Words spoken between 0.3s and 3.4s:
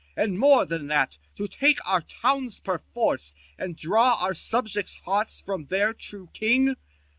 more than that, to take our towns perforce,